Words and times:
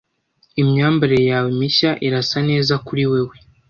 Imyambarire 0.61 1.23
yawe 1.31 1.49
mishya 1.59 1.91
irasa 2.07 2.39
neza 2.49 2.73
kuri 2.85 3.03
wewe. 3.11 3.35